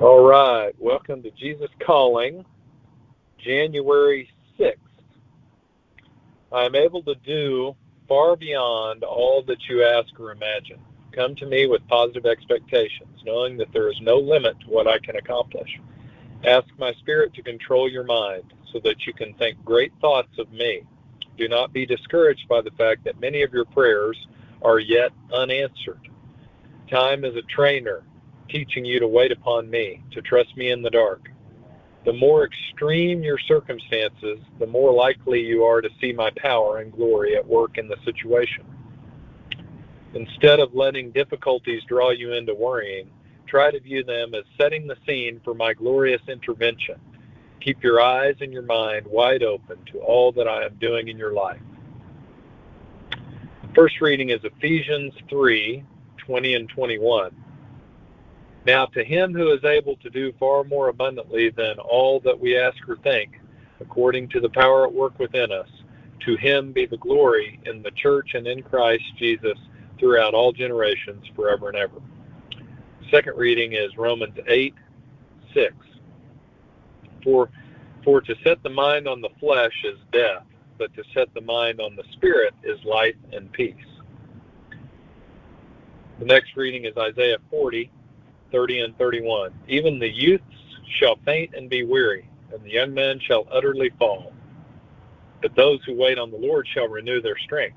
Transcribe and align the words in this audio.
All 0.00 0.24
right. 0.24 0.72
Welcome 0.78 1.22
to 1.24 1.30
Jesus 1.32 1.68
Calling, 1.78 2.42
January 3.36 4.30
6th. 4.58 4.76
I 6.50 6.64
am 6.64 6.74
able 6.74 7.02
to 7.02 7.14
do 7.16 7.76
far 8.08 8.34
beyond 8.34 9.04
all 9.04 9.42
that 9.42 9.58
you 9.68 9.84
ask 9.84 10.18
or 10.18 10.32
imagine. 10.32 10.80
Come 11.12 11.36
to 11.36 11.44
me 11.44 11.66
with 11.66 11.86
positive 11.86 12.24
expectations, 12.24 13.20
knowing 13.26 13.58
that 13.58 13.70
there 13.74 13.90
is 13.90 14.00
no 14.00 14.16
limit 14.16 14.58
to 14.60 14.68
what 14.68 14.88
I 14.88 14.98
can 15.00 15.16
accomplish. 15.16 15.68
Ask 16.46 16.66
my 16.78 16.94
spirit 16.94 17.34
to 17.34 17.42
control 17.42 17.86
your 17.86 18.04
mind 18.04 18.54
so 18.72 18.80
that 18.82 19.06
you 19.06 19.12
can 19.12 19.34
think 19.34 19.62
great 19.66 19.92
thoughts 20.00 20.38
of 20.38 20.50
me. 20.50 20.80
Do 21.36 21.46
not 21.46 21.74
be 21.74 21.84
discouraged 21.84 22.48
by 22.48 22.62
the 22.62 22.72
fact 22.78 23.04
that 23.04 23.20
many 23.20 23.42
of 23.42 23.52
your 23.52 23.66
prayers 23.66 24.16
are 24.62 24.78
yet 24.78 25.10
unanswered. 25.30 26.08
Time 26.88 27.26
is 27.26 27.36
a 27.36 27.42
trainer 27.42 28.02
teaching 28.50 28.84
you 28.84 29.00
to 29.00 29.08
wait 29.08 29.32
upon 29.32 29.70
me, 29.70 30.02
to 30.12 30.22
trust 30.22 30.56
me 30.56 30.70
in 30.70 30.82
the 30.82 30.90
dark. 30.90 31.30
The 32.04 32.12
more 32.12 32.46
extreme 32.46 33.22
your 33.22 33.38
circumstances, 33.38 34.38
the 34.58 34.66
more 34.66 34.92
likely 34.92 35.40
you 35.40 35.64
are 35.64 35.80
to 35.80 35.90
see 36.00 36.12
my 36.12 36.30
power 36.36 36.78
and 36.78 36.92
glory 36.92 37.36
at 37.36 37.46
work 37.46 37.76
in 37.76 37.88
the 37.88 37.96
situation. 38.04 38.64
Instead 40.14 40.60
of 40.60 40.74
letting 40.74 41.10
difficulties 41.10 41.82
draw 41.84 42.10
you 42.10 42.32
into 42.32 42.54
worrying, 42.54 43.10
try 43.46 43.70
to 43.70 43.80
view 43.80 44.02
them 44.02 44.34
as 44.34 44.44
setting 44.58 44.86
the 44.86 44.96
scene 45.06 45.40
for 45.44 45.54
my 45.54 45.74
glorious 45.74 46.22
intervention. 46.26 46.96
Keep 47.60 47.82
your 47.82 48.00
eyes 48.00 48.36
and 48.40 48.52
your 48.52 48.62
mind 48.62 49.06
wide 49.06 49.42
open 49.42 49.76
to 49.92 49.98
all 49.98 50.32
that 50.32 50.48
I 50.48 50.64
am 50.64 50.76
doing 50.76 51.08
in 51.08 51.18
your 51.18 51.34
life. 51.34 51.60
The 53.10 53.74
first 53.74 54.00
reading 54.00 54.30
is 54.30 54.40
Ephesians 54.42 55.12
3 55.28 55.84
20 56.16 56.54
and 56.54 56.68
21. 56.68 57.34
Now, 58.66 58.86
to 58.86 59.02
him 59.02 59.32
who 59.32 59.52
is 59.52 59.64
able 59.64 59.96
to 59.96 60.10
do 60.10 60.32
far 60.38 60.64
more 60.64 60.88
abundantly 60.88 61.50
than 61.50 61.78
all 61.78 62.20
that 62.20 62.38
we 62.38 62.58
ask 62.58 62.76
or 62.88 62.96
think, 62.96 63.40
according 63.80 64.28
to 64.30 64.40
the 64.40 64.50
power 64.50 64.86
at 64.86 64.92
work 64.92 65.18
within 65.18 65.50
us, 65.50 65.68
to 66.26 66.36
him 66.36 66.72
be 66.72 66.84
the 66.84 66.98
glory 66.98 67.58
in 67.64 67.82
the 67.82 67.90
church 67.92 68.34
and 68.34 68.46
in 68.46 68.62
Christ 68.62 69.04
Jesus 69.18 69.56
throughout 69.98 70.34
all 70.34 70.52
generations, 70.52 71.24
forever 71.34 71.68
and 71.68 71.76
ever. 71.78 72.00
Second 73.10 73.36
reading 73.38 73.72
is 73.72 73.96
Romans 73.96 74.38
8 74.46 74.74
6. 75.54 75.74
For, 77.24 77.50
for 78.04 78.20
to 78.20 78.34
set 78.44 78.62
the 78.62 78.70
mind 78.70 79.08
on 79.08 79.22
the 79.22 79.30
flesh 79.40 79.72
is 79.84 79.98
death, 80.12 80.44
but 80.78 80.94
to 80.94 81.02
set 81.14 81.32
the 81.34 81.40
mind 81.40 81.80
on 81.80 81.96
the 81.96 82.04
spirit 82.12 82.54
is 82.62 82.78
life 82.84 83.16
and 83.32 83.50
peace. 83.52 83.74
The 86.18 86.26
next 86.26 86.56
reading 86.56 86.84
is 86.84 86.92
Isaiah 86.98 87.38
40 87.50 87.90
30 88.52 88.80
and 88.80 88.98
31. 88.98 89.52
Even 89.68 89.98
the 89.98 90.08
youths 90.08 90.44
shall 90.98 91.16
faint 91.24 91.54
and 91.54 91.68
be 91.68 91.84
weary, 91.84 92.28
and 92.52 92.62
the 92.62 92.70
young 92.70 92.92
men 92.92 93.20
shall 93.20 93.46
utterly 93.50 93.90
fall. 93.98 94.32
But 95.42 95.54
those 95.54 95.80
who 95.84 95.94
wait 95.94 96.18
on 96.18 96.30
the 96.30 96.36
Lord 96.36 96.66
shall 96.72 96.88
renew 96.88 97.20
their 97.20 97.38
strength. 97.38 97.76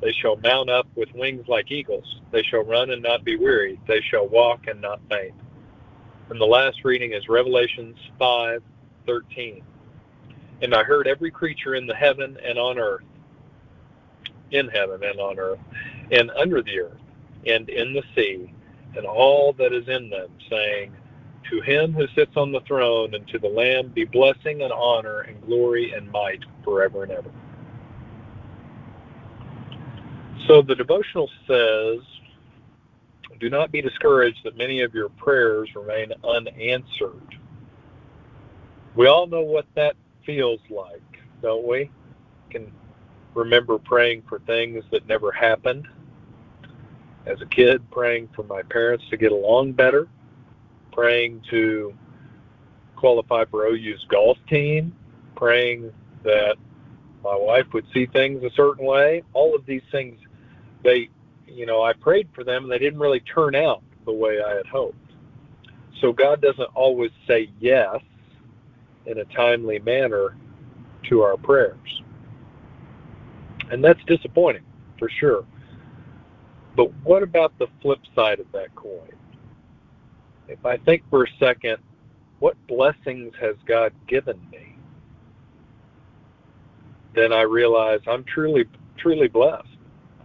They 0.00 0.12
shall 0.12 0.36
mount 0.36 0.68
up 0.68 0.88
with 0.96 1.14
wings 1.14 1.46
like 1.46 1.70
eagles. 1.70 2.20
They 2.32 2.42
shall 2.42 2.64
run 2.64 2.90
and 2.90 3.02
not 3.02 3.24
be 3.24 3.36
weary. 3.36 3.78
They 3.86 4.00
shall 4.00 4.26
walk 4.26 4.66
and 4.66 4.80
not 4.80 5.00
faint. 5.08 5.34
And 6.28 6.40
the 6.40 6.46
last 6.46 6.84
reading 6.84 7.12
is 7.12 7.28
Revelations 7.28 7.96
5:13. 8.18 9.62
And 10.60 10.74
I 10.74 10.82
heard 10.82 11.06
every 11.06 11.30
creature 11.30 11.74
in 11.74 11.86
the 11.86 11.94
heaven 11.94 12.36
and 12.44 12.58
on 12.58 12.78
earth, 12.78 13.04
in 14.50 14.68
heaven 14.68 15.02
and 15.04 15.20
on 15.20 15.38
earth, 15.38 15.60
and 16.10 16.30
under 16.32 16.62
the 16.62 16.80
earth, 16.80 17.00
and 17.46 17.68
in 17.68 17.92
the 17.92 18.02
sea, 18.14 18.52
and 18.96 19.06
all 19.06 19.52
that 19.54 19.72
is 19.72 19.88
in 19.88 20.10
them, 20.10 20.28
saying, 20.50 20.92
To 21.50 21.60
him 21.62 21.92
who 21.92 22.06
sits 22.14 22.36
on 22.36 22.52
the 22.52 22.60
throne 22.60 23.14
and 23.14 23.26
to 23.28 23.38
the 23.38 23.48
Lamb 23.48 23.88
be 23.88 24.04
blessing 24.04 24.62
and 24.62 24.72
honor 24.72 25.20
and 25.20 25.40
glory 25.42 25.92
and 25.92 26.10
might 26.10 26.40
forever 26.64 27.04
and 27.04 27.12
ever. 27.12 27.30
So 30.48 30.62
the 30.62 30.74
devotional 30.74 31.30
says, 31.46 32.00
Do 33.40 33.48
not 33.48 33.72
be 33.72 33.80
discouraged 33.80 34.40
that 34.44 34.56
many 34.56 34.82
of 34.82 34.94
your 34.94 35.08
prayers 35.10 35.70
remain 35.74 36.12
unanswered. 36.24 37.36
We 38.94 39.06
all 39.06 39.26
know 39.26 39.42
what 39.42 39.66
that 39.74 39.96
feels 40.26 40.60
like, 40.68 41.00
don't 41.40 41.66
we? 41.66 41.90
Can 42.50 42.70
remember 43.34 43.78
praying 43.78 44.22
for 44.28 44.40
things 44.40 44.84
that 44.92 45.06
never 45.06 45.32
happened 45.32 45.88
as 47.26 47.40
a 47.40 47.46
kid, 47.46 47.88
praying 47.90 48.28
for 48.34 48.42
my 48.44 48.62
parents 48.62 49.04
to 49.10 49.16
get 49.16 49.32
along 49.32 49.72
better, 49.72 50.08
praying 50.92 51.42
to 51.50 51.94
qualify 52.96 53.44
for 53.44 53.66
OU's 53.66 54.04
golf 54.08 54.38
team, 54.48 54.94
praying 55.36 55.92
that 56.24 56.56
my 57.22 57.36
wife 57.36 57.66
would 57.72 57.86
see 57.92 58.06
things 58.06 58.42
a 58.42 58.50
certain 58.50 58.84
way. 58.84 59.22
All 59.32 59.54
of 59.54 59.64
these 59.66 59.82
things, 59.90 60.20
they, 60.82 61.08
you 61.46 61.66
know, 61.66 61.82
I 61.82 61.92
prayed 61.92 62.28
for 62.34 62.44
them 62.44 62.64
and 62.64 62.72
they 62.72 62.78
didn't 62.78 62.98
really 62.98 63.20
turn 63.20 63.54
out 63.54 63.82
the 64.04 64.12
way 64.12 64.40
I 64.42 64.54
had 64.54 64.66
hoped. 64.66 64.96
So 66.00 66.12
God 66.12 66.40
doesn't 66.40 66.68
always 66.74 67.12
say 67.28 67.50
yes 67.60 68.00
in 69.06 69.18
a 69.18 69.24
timely 69.26 69.78
manner 69.78 70.36
to 71.08 71.22
our 71.22 71.36
prayers. 71.36 72.02
And 73.70 73.82
that's 73.82 74.02
disappointing 74.06 74.64
for 74.98 75.08
sure. 75.08 75.44
But 76.76 76.92
what 77.04 77.22
about 77.22 77.56
the 77.58 77.66
flip 77.80 78.00
side 78.14 78.40
of 78.40 78.50
that 78.52 78.74
coin? 78.74 79.12
If 80.48 80.64
I 80.64 80.76
think 80.78 81.02
for 81.10 81.24
a 81.24 81.28
second, 81.38 81.78
what 82.38 82.56
blessings 82.66 83.34
has 83.40 83.56
God 83.66 83.92
given 84.06 84.40
me? 84.50 84.76
Then 87.14 87.32
I 87.32 87.42
realize 87.42 88.00
I'm 88.06 88.24
truly, 88.24 88.64
truly 88.96 89.28
blessed. 89.28 89.68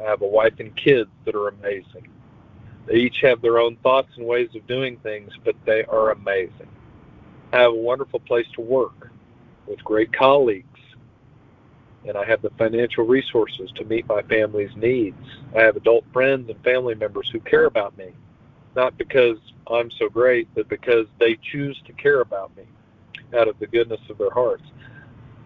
I 0.00 0.04
have 0.04 0.22
a 0.22 0.26
wife 0.26 0.54
and 0.58 0.74
kids 0.76 1.10
that 1.24 1.34
are 1.34 1.48
amazing. 1.48 2.08
They 2.86 2.94
each 2.94 3.18
have 3.22 3.42
their 3.42 3.58
own 3.58 3.76
thoughts 3.82 4.10
and 4.16 4.26
ways 4.26 4.50
of 4.54 4.66
doing 4.66 4.98
things, 4.98 5.32
but 5.44 5.56
they 5.64 5.84
are 5.84 6.12
amazing. 6.12 6.68
I 7.52 7.62
have 7.62 7.72
a 7.72 7.76
wonderful 7.76 8.20
place 8.20 8.46
to 8.54 8.60
work 8.60 9.10
with 9.66 9.82
great 9.82 10.12
colleagues 10.12 10.75
and 12.06 12.16
I 12.16 12.24
have 12.24 12.42
the 12.42 12.50
financial 12.50 13.04
resources 13.04 13.70
to 13.76 13.84
meet 13.84 14.08
my 14.08 14.22
family's 14.22 14.74
needs. 14.76 15.16
I 15.56 15.62
have 15.62 15.76
adult 15.76 16.04
friends 16.12 16.48
and 16.48 16.62
family 16.62 16.94
members 16.94 17.28
who 17.30 17.40
care 17.40 17.64
about 17.64 17.96
me, 17.98 18.10
not 18.74 18.96
because 18.96 19.38
I'm 19.68 19.90
so 19.90 20.08
great, 20.08 20.48
but 20.54 20.68
because 20.68 21.06
they 21.18 21.36
choose 21.52 21.80
to 21.86 21.92
care 21.92 22.20
about 22.20 22.56
me 22.56 22.64
out 23.36 23.48
of 23.48 23.58
the 23.58 23.66
goodness 23.66 24.00
of 24.08 24.18
their 24.18 24.30
hearts. 24.30 24.64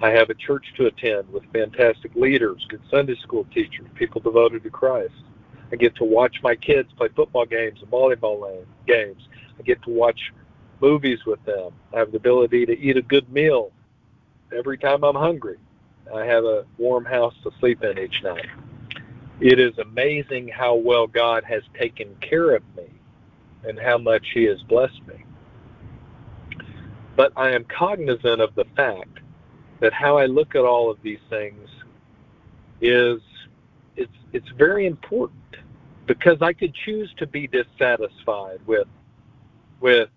I 0.02 0.10
have 0.10 0.30
a 0.30 0.34
church 0.34 0.72
to 0.76 0.86
attend 0.86 1.30
with 1.30 1.50
fantastic 1.52 2.14
leaders, 2.14 2.66
good 2.68 2.82
Sunday 2.90 3.16
school 3.16 3.46
teachers, 3.52 3.86
people 3.94 4.20
devoted 4.20 4.62
to 4.62 4.70
Christ. 4.70 5.14
I 5.72 5.76
get 5.76 5.94
to 5.96 6.04
watch 6.04 6.42
my 6.42 6.56
kids 6.56 6.90
play 6.96 7.08
football 7.14 7.46
games 7.46 7.80
and 7.80 7.90
volleyball 7.90 8.64
games. 8.86 9.28
I 9.58 9.62
get 9.62 9.82
to 9.84 9.90
watch 9.90 10.32
movies 10.80 11.24
with 11.26 11.42
them. 11.44 11.72
I 11.94 11.98
have 11.98 12.10
the 12.10 12.16
ability 12.16 12.66
to 12.66 12.78
eat 12.78 12.96
a 12.96 13.02
good 13.02 13.30
meal 13.30 13.72
every 14.56 14.78
time 14.78 15.04
I'm 15.04 15.14
hungry. 15.14 15.58
I 16.14 16.24
have 16.24 16.44
a 16.44 16.64
warm 16.78 17.04
house 17.04 17.34
to 17.44 17.50
sleep 17.60 17.84
in 17.84 17.98
each 17.98 18.22
night. 18.22 18.46
It 19.40 19.58
is 19.58 19.76
amazing 19.78 20.48
how 20.48 20.74
well 20.74 21.06
God 21.06 21.44
has 21.44 21.62
taken 21.78 22.14
care 22.20 22.54
of 22.54 22.62
me 22.76 22.90
and 23.64 23.78
how 23.78 23.98
much 23.98 24.26
He 24.34 24.44
has 24.44 24.60
blessed 24.62 25.00
me. 25.06 25.24
But 27.16 27.32
I 27.36 27.50
am 27.50 27.64
cognizant 27.64 28.40
of 28.40 28.54
the 28.54 28.64
fact 28.76 29.20
that 29.80 29.92
how 29.92 30.18
I 30.18 30.26
look 30.26 30.54
at 30.54 30.64
all 30.64 30.90
of 30.90 30.98
these 31.02 31.20
things 31.28 31.68
is 32.80 33.20
it's 33.96 34.12
it's 34.32 34.48
very 34.56 34.86
important 34.86 35.36
because 36.06 36.38
I 36.40 36.52
could 36.52 36.74
choose 36.74 37.12
to 37.18 37.26
be 37.26 37.46
dissatisfied 37.46 38.60
with 38.66 38.88
with 39.80 40.10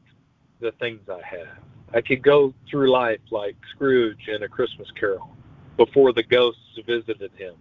the 0.60 0.72
things 0.74 1.02
I 1.10 1.22
have. 1.26 1.58
I 1.94 2.02
could 2.02 2.24
go 2.24 2.54
through 2.70 2.92
life 2.92 3.20
like 3.32 3.56
Scrooge 3.76 4.28
in 4.28 4.44
A 4.44 4.48
Christmas 4.48 4.90
Carol 5.00 5.30
before 5.78 6.14
the 6.14 6.24
ghosts 6.24 6.80
visited 6.86 7.32
him. 7.36 7.56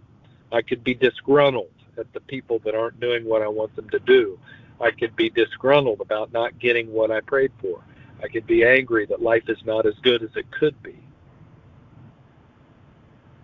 I 0.51 0.61
could 0.61 0.83
be 0.83 0.93
disgruntled 0.93 1.71
at 1.97 2.11
the 2.13 2.19
people 2.21 2.59
that 2.65 2.75
aren't 2.75 2.99
doing 2.99 3.25
what 3.25 3.41
I 3.41 3.47
want 3.47 3.75
them 3.75 3.89
to 3.89 3.99
do. 3.99 4.39
I 4.81 4.91
could 4.91 5.15
be 5.15 5.29
disgruntled 5.29 6.01
about 6.01 6.33
not 6.33 6.59
getting 6.59 6.91
what 6.91 7.11
I 7.11 7.21
prayed 7.21 7.51
for. 7.61 7.83
I 8.21 8.27
could 8.27 8.47
be 8.47 8.65
angry 8.65 9.05
that 9.07 9.21
life 9.21 9.43
is 9.47 9.57
not 9.65 9.85
as 9.85 9.93
good 10.03 10.23
as 10.23 10.29
it 10.35 10.45
could 10.51 10.81
be. 10.81 10.97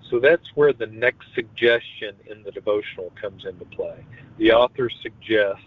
So 0.09 0.19
that's 0.19 0.45
where 0.55 0.73
the 0.73 0.87
next 0.87 1.27
suggestion 1.35 2.15
in 2.29 2.41
the 2.43 2.51
devotional 2.51 3.11
comes 3.21 3.45
into 3.45 3.65
play. 3.65 4.03
The 4.37 4.51
author 4.51 4.89
suggests 5.01 5.61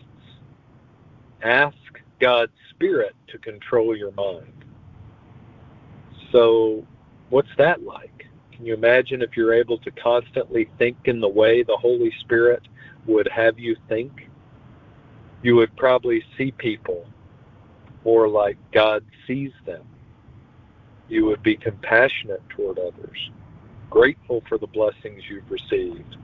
ask 1.43 1.77
God's 2.21 2.53
Spirit 2.71 3.15
to 3.29 3.39
control 3.39 3.97
your 3.97 4.13
mind. 4.13 4.65
So, 6.33 6.87
what's 7.31 7.55
that 7.59 7.83
like? 7.83 8.12
Can 8.63 8.69
you 8.69 8.75
imagine 8.75 9.23
if 9.23 9.37
you're 9.37 9.55
able 9.55 9.77
to 9.79 9.91
constantly 9.91 10.71
think 10.79 10.97
in 11.07 11.21
the 11.21 11.29
way 11.29 11.65
the 11.65 11.77
Holy 11.77 12.13
Spirit 12.21 12.63
would 13.09 13.27
have 13.27 13.59
you 13.59 13.75
think? 13.89 14.13
You 15.43 15.57
would 15.57 15.77
probably 15.77 16.23
see 16.39 16.53
people 16.53 17.05
more 18.05 18.29
like 18.29 18.57
God 18.73 19.05
sees 19.27 19.51
them. 19.67 19.83
You 21.09 21.25
would 21.25 21.43
be 21.43 21.57
compassionate 21.57 22.41
toward 22.51 22.79
others, 22.79 23.19
grateful 23.91 24.45
for 24.49 24.59
the 24.59 24.69
blessings 24.69 25.25
you've 25.29 25.51
received, 25.51 26.15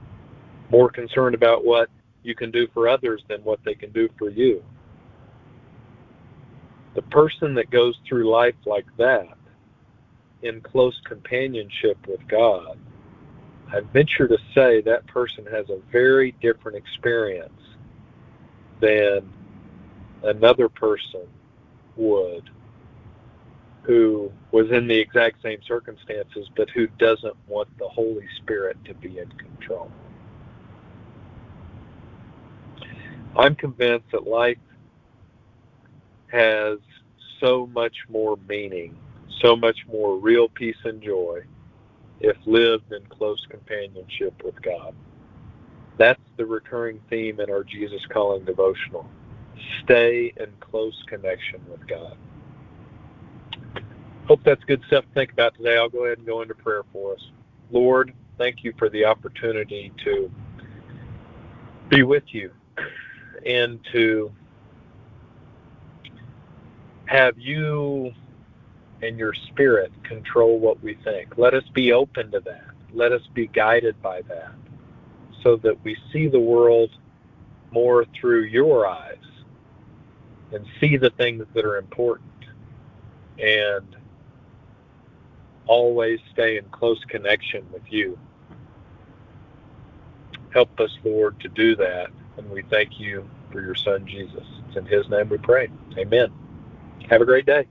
more 0.71 0.89
concerned 0.89 1.35
about 1.35 1.65
what 1.65 1.89
you 2.23 2.35
can 2.35 2.51
do 2.51 2.69
for 2.73 2.87
others 2.87 3.21
than 3.27 3.43
what 3.43 3.59
they 3.65 3.75
can 3.75 3.91
do 3.91 4.07
for 4.17 4.29
you. 4.29 4.63
The 6.95 7.01
person 7.01 7.53
that 7.55 7.69
goes 7.69 7.95
through 8.07 8.31
life 8.31 8.55
like 8.65 8.87
that, 8.97 9.27
in 10.41 10.61
close 10.61 10.99
companionship 11.05 11.97
with 12.07 12.25
God, 12.27 12.77
I 13.71 13.81
venture 13.81 14.27
to 14.27 14.37
say 14.55 14.81
that 14.81 15.05
person 15.07 15.45
has 15.47 15.69
a 15.69 15.79
very 15.91 16.31
different 16.41 16.77
experience 16.77 17.61
than 18.81 19.31
another 20.23 20.69
person 20.69 21.27
would 21.95 22.49
who 23.83 24.31
was 24.51 24.69
in 24.71 24.87
the 24.87 24.97
exact 24.97 25.41
same 25.41 25.59
circumstances 25.67 26.47
but 26.55 26.69
who 26.71 26.87
doesn't 26.99 27.35
want 27.47 27.67
the 27.77 27.87
Holy 27.87 28.27
Spirit 28.37 28.77
to 28.85 28.93
be 28.93 29.19
in 29.19 29.29
control. 29.31 29.91
I'm 33.35 33.55
convinced 33.55 34.05
that 34.11 34.27
life 34.27 34.57
has 36.27 36.79
so 37.39 37.67
much 37.67 37.95
more 38.09 38.37
meaning, 38.47 38.97
so 39.41 39.55
much 39.55 39.77
more 39.91 40.17
real 40.17 40.49
peace 40.49 40.77
and 40.83 41.01
joy 41.01 41.41
if 42.19 42.35
lived 42.45 42.91
in 42.91 43.05
close 43.05 43.43
companionship 43.49 44.33
with 44.43 44.61
God. 44.61 44.93
That's 45.97 46.21
the 46.37 46.45
recurring 46.45 47.01
theme 47.09 47.39
in 47.39 47.49
our 47.49 47.63
Jesus 47.63 48.01
Calling 48.11 48.45
devotional. 48.45 49.09
Stay 49.83 50.33
in 50.37 50.47
close 50.59 50.95
connection 51.07 51.61
with 51.69 51.85
God. 51.87 52.17
Hope 54.27 54.41
that's 54.45 54.63
good 54.65 54.81
stuff 54.87 55.05
to 55.05 55.13
think 55.13 55.31
about 55.31 55.55
today. 55.55 55.77
I'll 55.77 55.89
go 55.89 56.05
ahead 56.05 56.19
and 56.19 56.27
go 56.27 56.41
into 56.41 56.53
prayer 56.53 56.83
for 56.93 57.13
us. 57.13 57.31
Lord, 57.71 58.13
thank 58.37 58.63
you 58.63 58.73
for 58.77 58.89
the 58.89 59.03
opportunity 59.05 59.91
to 60.05 60.31
be 61.89 62.03
with 62.03 62.23
you 62.27 62.51
and 63.45 63.79
to 63.91 64.31
have 67.05 67.37
you 67.37 68.13
and 69.01 69.17
your 69.17 69.33
spirit 69.33 69.91
control 70.03 70.59
what 70.59 70.81
we 70.83 70.95
think. 71.03 71.37
Let 71.37 71.53
us 71.53 71.63
be 71.73 71.93
open 71.93 72.31
to 72.31 72.39
that. 72.41 72.65
Let 72.93 73.11
us 73.11 73.21
be 73.33 73.47
guided 73.47 74.01
by 74.01 74.21
that 74.23 74.51
so 75.43 75.55
that 75.57 75.83
we 75.83 75.95
see 76.11 76.27
the 76.27 76.39
world 76.39 76.91
more 77.71 78.05
through 78.19 78.43
your 78.43 78.87
eyes 78.87 79.17
and 80.51 80.65
see 80.79 80.97
the 80.97 81.11
things 81.11 81.45
that 81.53 81.65
are 81.65 81.77
important 81.77 82.25
and 83.37 83.95
always 85.67 86.19
stay 86.33 86.57
in 86.57 86.65
close 86.71 87.03
connection 87.07 87.65
with 87.71 87.83
you. 87.89 88.17
Help 90.51 90.79
us, 90.79 90.91
Lord, 91.03 91.39
to 91.41 91.47
do 91.47 91.75
that, 91.75 92.09
and 92.37 92.49
we 92.49 92.63
thank 92.63 92.99
you 92.99 93.29
for 93.51 93.61
your 93.61 93.75
Son, 93.75 94.05
Jesus. 94.07 94.43
It's 94.67 94.77
in 94.77 94.85
his 94.85 95.07
name 95.09 95.29
we 95.29 95.37
pray. 95.37 95.69
Amen. 95.97 96.31
Have 97.09 97.21
a 97.21 97.25
great 97.25 97.45
day. 97.45 97.67